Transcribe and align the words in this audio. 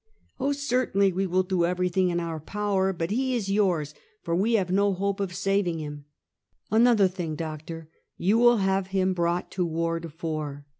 Oh, 0.39 0.51
certainly, 0.51 1.13
we 1.13 1.27
will 1.27 1.43
do 1.43 1.63
everything 1.63 2.09
in 2.09 2.19
our 2.19 2.39
power; 2.39 2.91
but 2.91 3.11
he 3.11 3.35
is 3.35 3.51
yours, 3.51 3.93
for 4.23 4.35
we 4.35 4.53
have 4.53 4.71
no 4.71 4.93
hope 4.95 5.19
of 5.19 5.35
saving 5.35 5.77
him."" 5.77 6.05
Another 6.71 7.07
thing, 7.07 7.35
doctor; 7.35 7.87
you 8.17 8.39
will 8.39 8.57
have 8.57 8.87
him 8.87 9.13
brought 9.13 9.51
to 9.51 9.63
Ward 9.63 10.01
Tour." 10.01 10.07
First 10.09 10.13
Case 10.13 10.15
of 10.15 10.31
Gkowing 10.31 10.53
a 10.53 10.55
JSTew 10.55 10.55
Bone. 10.55 10.63